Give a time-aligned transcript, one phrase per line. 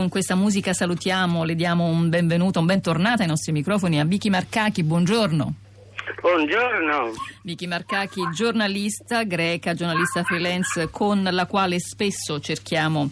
[0.00, 4.30] Con questa musica salutiamo, le diamo un benvenuto, un bentornato ai nostri microfoni a Vicky
[4.30, 5.54] Marcachi, buongiorno.
[6.22, 7.12] Buongiorno.
[7.42, 13.10] Vicky Marcachi, giornalista greca, giornalista freelance con la quale spesso cerchiamo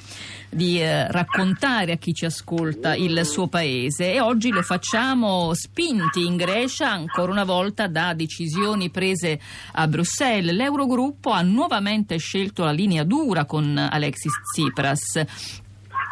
[0.49, 6.25] di eh, raccontare a chi ci ascolta il suo paese e oggi lo facciamo spinti
[6.25, 9.39] in Grecia ancora una volta da decisioni prese
[9.73, 10.57] a Bruxelles.
[10.57, 15.67] L'Eurogruppo ha nuovamente scelto la linea dura con Alexis Tsipras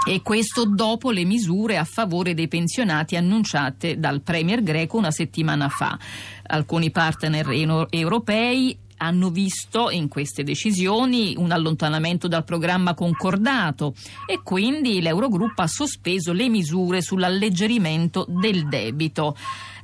[0.09, 5.69] e questo dopo le misure a favore dei pensionati annunciate dal Premier greco una settimana
[5.69, 5.99] fa.
[6.45, 7.49] Alcuni partner
[7.91, 13.95] europei hanno visto in queste decisioni un allontanamento dal programma concordato
[14.27, 19.37] e quindi l'Eurogruppo ha sospeso le misure sull'alleggerimento del debito.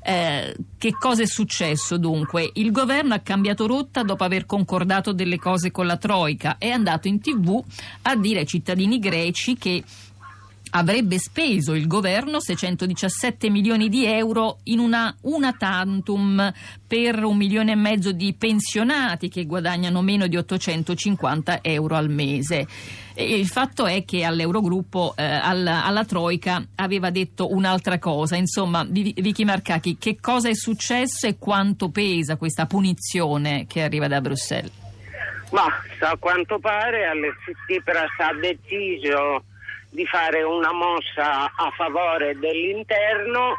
[0.05, 2.51] Eh, che cosa è successo dunque?
[2.55, 7.07] Il governo ha cambiato rotta dopo aver concordato delle cose con la Troica, è andato
[7.07, 7.63] in tv
[8.03, 9.85] a dire ai cittadini greci che
[10.75, 16.53] avrebbe speso il governo 617 milioni di euro in una una tantum
[16.87, 22.67] per un milione e mezzo di pensionati che guadagnano meno di 850 euro al mese.
[23.15, 28.37] E il fatto è che all'Eurogruppo, eh, alla, alla, Troica, aveva detto un'altra cosa.
[28.37, 34.21] Insomma, Vicky Marcachi, che cosa è successo e quanto pesa questa punizione che arriva da
[34.23, 34.81] Bruxelles?
[35.51, 35.67] Ma
[36.01, 39.45] a quanto pare Alexis Tsipras ha deciso
[39.93, 43.57] di fare una mossa a favore dell'interno,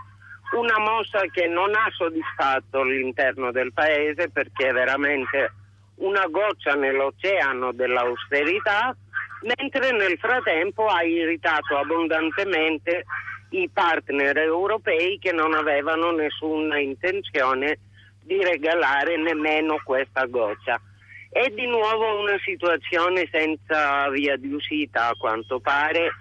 [0.57, 5.53] una mossa che non ha soddisfatto l'interno del paese perché è veramente
[5.97, 8.95] una goccia nell'oceano dell'austerità,
[9.43, 13.05] mentre nel frattempo ha irritato abbondantemente
[13.51, 17.77] i partner europei che non avevano nessuna intenzione
[18.23, 20.81] di regalare nemmeno questa goccia.
[21.29, 26.11] È di nuovo una situazione senza via di uscita a quanto pare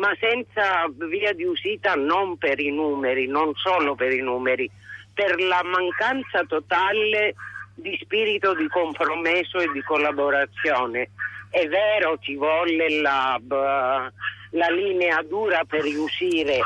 [0.00, 4.68] ma senza via di uscita non per i numeri, non solo per i numeri,
[5.12, 7.34] per la mancanza totale
[7.74, 11.10] di spirito di compromesso e di collaborazione.
[11.50, 16.60] È vero, ci volle la, la linea dura per riuscire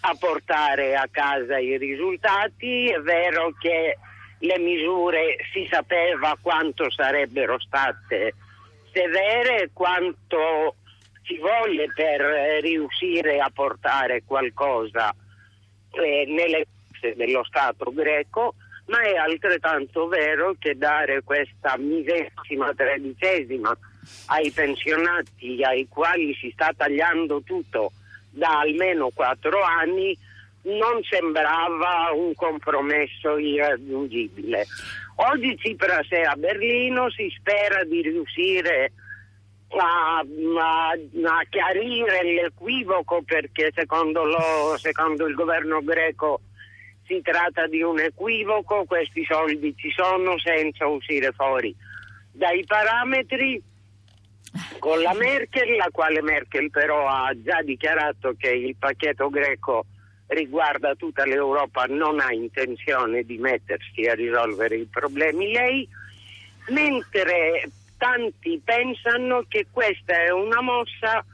[0.00, 3.96] a portare a casa i risultati, è vero che
[4.38, 8.34] le misure si sapeva quanto sarebbero state
[8.92, 10.74] severe, quanto
[11.22, 15.14] ci voglia per eh, riuscire a portare qualcosa
[15.92, 18.54] eh, nelle cose dello Stato greco,
[18.86, 23.76] ma è altrettanto vero che dare questa misersima tredicesima
[24.26, 27.92] ai pensionati ai quali si sta tagliando tutto
[28.30, 30.16] da almeno quattro anni
[30.62, 34.66] non sembrava un compromesso irraggiungibile.
[35.16, 38.90] Oggi Tsipras è a Berlino, si spera di riuscire a,
[39.78, 46.40] a, a chiarire l'equivoco perché secondo, lo, secondo il governo greco
[47.06, 51.74] si tratta di un equivoco, questi soldi ci sono senza uscire fuori
[52.32, 53.62] dai parametri.
[54.78, 59.86] Con la Merkel, la quale Merkel però ha già dichiarato che il pacchetto greco
[60.26, 65.52] riguarda tutta l'Europa, non ha intenzione di mettersi a risolvere i problemi.
[65.52, 65.88] Lei,
[66.68, 67.70] mentre
[68.02, 71.24] tanti pensano che questa è una mossa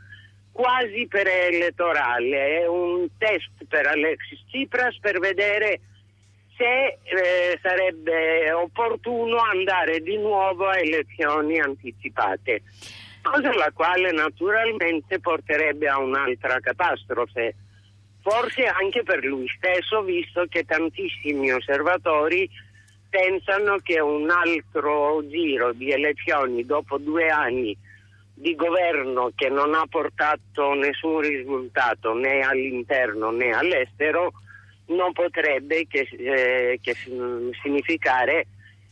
[0.52, 5.80] quasi preelettorale, è un test per Alexis Tsipras per vedere
[6.58, 12.64] se eh, sarebbe opportuno andare di nuovo a elezioni anticipate,
[13.22, 17.54] cosa la quale naturalmente porterebbe a un'altra catastrofe,
[18.20, 22.46] forse anche per lui stesso, visto che tantissimi osservatori
[23.08, 27.76] pensano che un altro giro di elezioni dopo due anni
[28.34, 34.32] di governo che non ha portato nessun risultato né all'interno né all'estero
[34.86, 36.94] non potrebbe che, eh, che
[37.62, 38.46] significare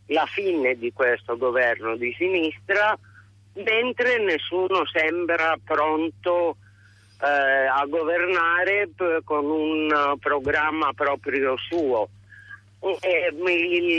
[0.07, 2.97] la fine di questo governo di sinistra,
[3.55, 6.57] mentre nessuno sembra pronto
[7.23, 12.09] eh, a governare p- con un programma proprio suo
[13.01, 13.99] eh, il,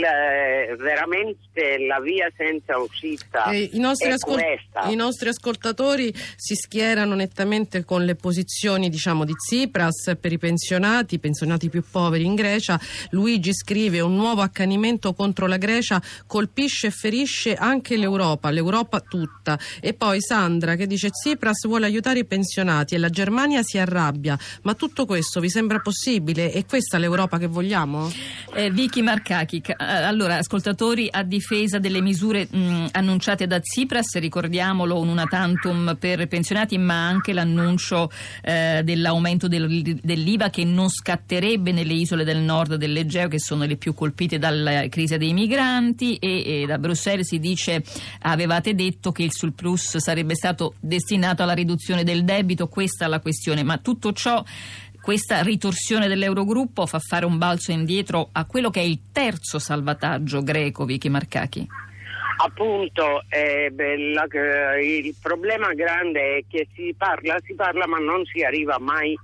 [0.76, 4.42] veramente la via senza uscita eh, i, nostri ascol-
[4.88, 11.16] i, nostri ascoltatori si schierano nettamente con le posizioni diciamo, di Tsipras per i pensionati,
[11.16, 12.80] i pensionati più poveri in Grecia.
[13.10, 19.58] Luigi scrive un nuovo accanimento contro la Grecia colpisce e ferisce anche l'Europa, l'Europa tutta.
[19.80, 24.38] E poi Sandra che dice Tsipras vuole aiutare i pensionati e la Germania si arrabbia.
[24.62, 26.50] Ma tutto questo vi sembra possibile?
[26.50, 28.10] È questa l'Europa che vogliamo?
[28.54, 35.00] Eh, Vicky Marcachi, eh, allora ascoltatori a difesa delle misure mh, annunciate da Tsipras, ricordiamolo
[35.00, 38.08] un una tantum per pensionati ma anche l'annuncio
[38.40, 43.74] eh, dell'aumento del, dell'IVA che non scatterebbe nelle isole del nord dell'Egeo che sono le
[43.74, 46.14] più colpite dalla crisi dei migranti.
[46.14, 47.82] E, e da Bruxelles si dice
[48.20, 53.18] avevate detto che il surplus sarebbe stato destinato alla riduzione del debito, questa è la
[53.18, 54.40] questione, ma tutto ciò
[55.00, 60.42] questa ritorsione dell'Eurogruppo fa fare un balzo indietro a quello che è il terzo salvataggio
[60.42, 61.66] greco, Vicky Marcachi?
[62.40, 64.26] Appunto, eh, bella,
[64.80, 69.18] il problema grande è che si parla, si parla ma non si arriva mai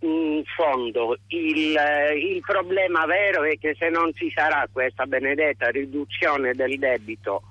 [0.00, 1.18] in fondo.
[1.28, 1.76] Il,
[2.16, 7.42] il problema vero è che se non ci sarà questa benedetta riduzione del debito,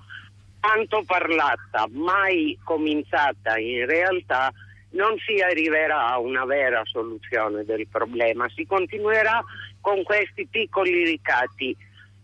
[0.60, 4.52] tanto parlata, mai cominciata in realtà,
[4.96, 9.44] non si arriverà a una vera soluzione del problema, si continuerà
[9.80, 11.76] con questi piccoli ricatti.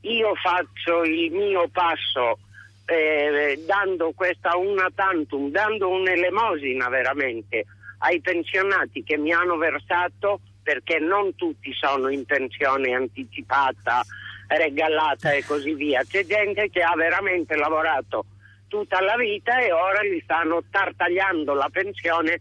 [0.01, 2.39] Io faccio il mio passo
[2.85, 7.65] eh, dando questa una tantum, dando un'elemosina veramente
[7.99, 14.01] ai pensionati che mi hanno versato perché non tutti sono in pensione anticipata,
[14.47, 16.03] regalata e così via.
[16.03, 18.25] C'è gente che ha veramente lavorato
[18.67, 22.39] tutta la vita e ora gli stanno tartagliando la pensione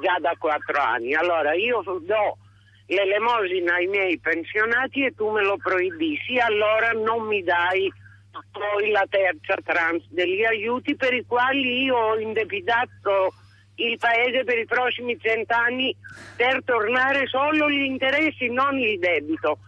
[0.00, 1.14] già da quattro anni.
[1.14, 2.38] Allora io do
[2.86, 7.92] l'elemosina ai miei pensionati e tu me lo proibissi, allora non mi dai
[8.50, 13.32] poi la terza trans degli aiuti per i quali io ho indebitato
[13.76, 15.94] il paese per i prossimi cent'anni
[16.36, 19.58] per tornare solo gli interessi, non il debito.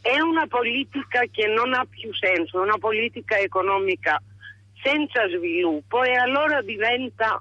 [0.00, 4.20] È una politica che non ha più senso, una politica economica
[4.82, 7.40] senza sviluppo e allora diventa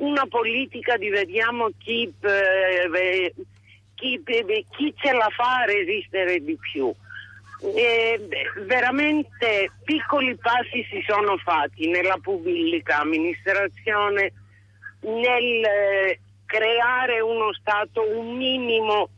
[0.00, 3.34] una politica di vediamo chi, eh,
[3.94, 6.92] chi, chi ce la fa a resistere di più.
[7.62, 8.18] Eh,
[8.64, 14.32] veramente piccoli passi si sono fatti nella pubblica amministrazione
[15.00, 19.10] nel eh, creare uno Stato un minimo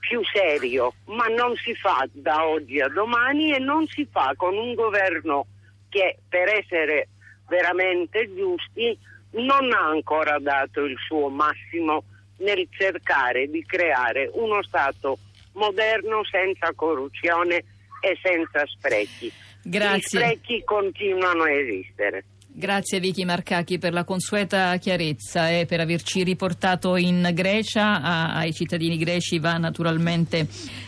[0.00, 4.56] più serio, ma non si fa da oggi a domani e non si fa con
[4.56, 5.46] un governo
[5.90, 7.08] che per essere
[7.48, 8.98] veramente giusti
[9.34, 12.04] non ha ancora dato il suo massimo
[12.38, 15.18] nel cercare di creare uno Stato
[15.52, 17.64] moderno senza corruzione
[18.00, 19.32] e senza sprechi.
[19.62, 19.96] Grazie.
[19.96, 22.24] Gli sprechi continuano a esistere.
[22.56, 28.00] Grazie Vicky Marcachi per la consueta chiarezza e per averci riportato in Grecia.
[28.32, 30.46] Ai cittadini greci va naturalmente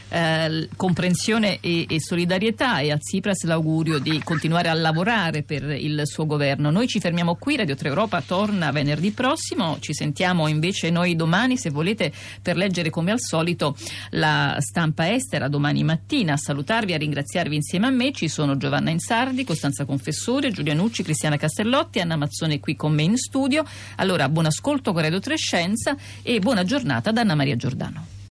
[0.09, 6.03] eh, comprensione e, e, solidarietà e a Tsipras l'augurio di continuare a lavorare per il
[6.05, 6.71] suo governo.
[6.71, 11.57] Noi ci fermiamo qui, Radio 3 Europa torna venerdì prossimo, ci sentiamo invece noi domani
[11.57, 13.77] se volete per leggere come al solito
[14.11, 16.35] la stampa estera domani mattina.
[16.35, 21.03] A salutarvi, a ringraziarvi insieme a me ci sono Giovanna Insardi, Costanza Confessore, Giulia Nucci,
[21.03, 23.65] Cristiana Castellotti, Anna Mazzone qui con me in studio.
[23.97, 28.16] Allora buon ascolto con Radio 3 Scienza e buona giornata da Anna Maria Giordano.